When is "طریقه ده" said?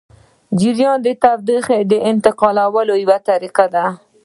3.29-3.85